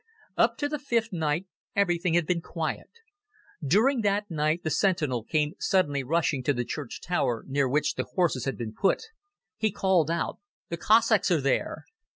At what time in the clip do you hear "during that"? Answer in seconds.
3.63-4.31